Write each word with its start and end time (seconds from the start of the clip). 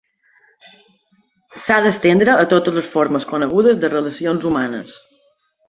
S'ha 1.65 1.77
d'estendre 1.87 2.39
a 2.45 2.47
totes 2.55 2.77
les 2.79 2.89
formes 2.95 3.29
conegudes 3.35 3.81
de 3.85 3.95
relacions 3.95 4.51
humanes. 4.53 4.99